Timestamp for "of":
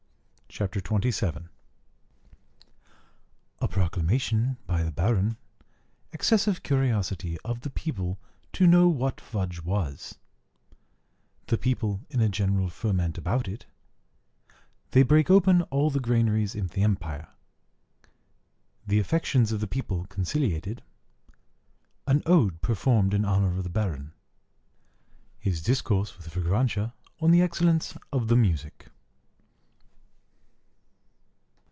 7.45-7.61, 19.53-19.61, 23.55-23.63, 28.11-28.27